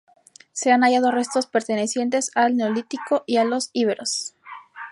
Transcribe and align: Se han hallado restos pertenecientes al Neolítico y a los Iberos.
Se 0.51 0.71
han 0.71 0.81
hallado 0.83 1.11
restos 1.11 1.45
pertenecientes 1.45 2.31
al 2.33 2.57
Neolítico 2.57 3.23
y 3.27 3.37
a 3.37 3.43
los 3.43 3.69
Iberos. 3.71 4.33